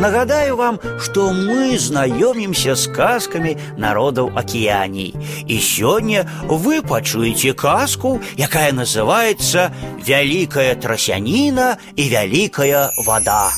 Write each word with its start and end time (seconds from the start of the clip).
Нагадаю 0.00 0.56
вам, 0.56 0.80
что 0.98 1.30
мы 1.30 1.78
знаёмимся 1.78 2.74
с 2.74 2.86
казками 2.86 3.58
народов 3.76 4.34
океаній. 4.34 5.14
И 5.46 5.58
сегодня 5.58 6.26
вы 6.44 6.80
пачуеце 6.80 7.52
казку, 7.52 8.18
якая 8.38 8.72
называется 8.72 9.74
«Вялікая 10.08 10.74
трасяніна 10.76 11.76
и 11.96 12.08
вялікая 12.08 12.90
вода». 13.04 13.50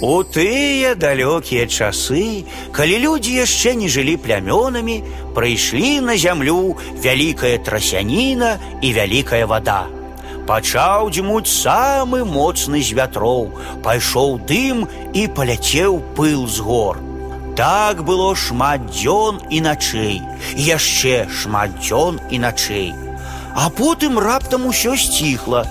У 0.00 0.24
тыя 0.24 0.96
далёкія 0.96 1.68
часы, 1.68 2.48
калі 2.72 2.98
людзі 3.04 3.36
яшчэ 3.36 3.76
не 3.76 3.92
жылі 3.92 4.16
плямёнамі, 4.16 5.04
прыйшлі 5.36 6.00
на 6.00 6.16
зямлю 6.16 6.80
вялікая 7.04 7.58
трасяніна 7.58 8.56
і 8.80 8.92
вялікая 8.92 9.44
вода. 9.44 9.92
Пачаў 10.46 11.10
дзьмуць 11.14 11.46
самы 11.46 12.24
моцны 12.26 12.82
з 12.82 12.98
вятроў, 12.98 13.44
пайшоў 13.84 14.40
дым 14.50 14.86
і 15.14 15.26
паляцеў 15.36 16.00
пыл 16.16 16.48
з 16.50 16.58
гор. 16.66 16.98
Так 17.54 18.02
было 18.08 18.34
шмат 18.34 18.88
дзён 18.90 19.38
і 19.50 19.60
начэй, 19.68 20.18
яшчэ 20.56 21.28
шмат 21.30 21.78
дзён 21.78 22.18
і 22.30 22.42
начэй. 22.42 22.90
А 23.54 23.68
потым 23.70 24.18
раптам 24.18 24.66
усё 24.66 24.96
сціхла. 24.96 25.62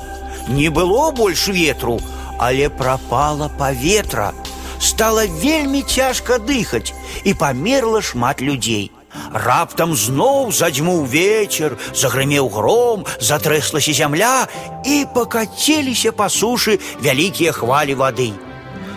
Не 0.48 0.70
было 0.70 1.12
больш 1.12 1.48
ветру, 1.48 2.00
але 2.40 2.70
прапала 2.70 3.50
паветра. 3.50 4.32
Стала 4.80 5.26
вельмі 5.26 5.82
цяжка 5.82 6.40
дыхаць 6.40 6.94
і 7.24 7.34
памерла 7.34 8.02
шмат 8.02 8.42
людзей. 8.42 8.92
Раптам 9.33 9.95
зноў 9.95 10.53
задзьмуў 10.53 11.05
вечар, 11.11 11.77
загрымеў 11.95 12.49
гром, 12.49 13.05
затрэслася 13.21 13.93
зямля 13.93 14.49
і 14.85 15.05
пакацеліся 15.15 16.13
па 16.13 16.29
сушы 16.29 16.79
вялікія 17.01 17.53
хвалі 17.53 17.95
вады. 18.03 18.33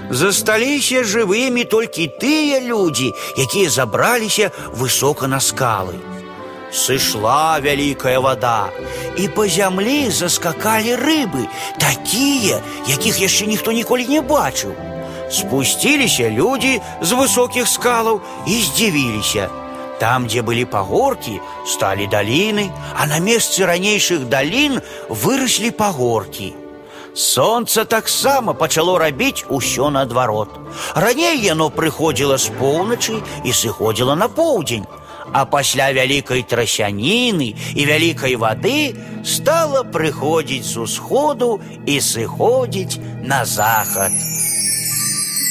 Засталіся 0.09 1.03
жывымі 1.05 1.65
толькі 1.69 2.09
тыя 2.21 2.59
людзі, 2.65 3.13
якія 3.37 3.69
забраліся 3.69 4.51
высока 4.73 5.27
на 5.27 5.39
скалы. 5.39 5.97
Сышла 6.73 7.57
вялікая 7.61 8.19
вода, 8.19 8.69
і 9.17 9.27
па 9.33 9.47
зямлі 9.49 10.09
заскакалі 10.13 10.97
рыбы, 11.01 11.45
такія, 11.81 12.61
якіх 12.87 13.21
яшчэ 13.21 13.49
ніхто 13.49 13.71
ніколі 13.71 14.05
не 14.05 14.21
бачыў. 14.21 14.73
Спусціліся 15.29 16.29
людзі 16.29 16.81
з 17.01 17.09
высокіх 17.13 17.69
скалаў 17.69 18.21
і 18.45 18.61
здзівіліся – 18.61 19.62
там, 20.03 20.27
дзе 20.27 20.41
былі 20.41 20.65
пагоркі, 20.65 21.39
сталі 21.67 22.07
даліны, 22.07 22.71
а 22.95 23.05
на 23.05 23.19
месцы 23.19 23.67
ранейшых 23.67 24.25
далін 24.31 24.79
выраслі 25.09 25.71
пагоркі. 25.71 26.53
Сонца 27.13 27.83
таксама 27.85 28.53
пачало 28.53 28.97
рабіць 28.97 29.43
усё 29.49 29.89
наадварот. 29.89 30.49
Раней 30.95 31.41
яно 31.43 31.69
прыходзіла 31.69 32.37
з 32.37 32.53
поўначы 32.59 33.19
і 33.43 33.51
сыходзіла 33.51 34.15
на 34.15 34.29
поўдзень, 34.29 34.87
а 35.33 35.45
пасля 35.45 35.91
вялікай 35.93 36.43
трасяніны 36.43 37.53
і 37.75 37.85
вялікай 37.85 38.35
вады 38.35 38.95
стала 39.25 39.83
прыходзіць 39.83 40.65
з 40.69 40.77
усходу 40.85 41.59
і 41.85 41.99
сыходзіць 41.99 43.01
на 43.21 43.43
захад. 43.45 44.13